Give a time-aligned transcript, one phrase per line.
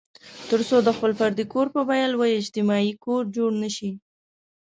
[0.49, 3.91] تر څو د خپل فردي کور په بیه لوی اجتماعي کور جوړ نه شي.